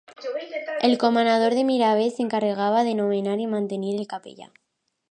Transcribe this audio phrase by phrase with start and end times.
[0.87, 4.53] El comanador de Miravet s'encarregava de nomenar i mantenir al capellà.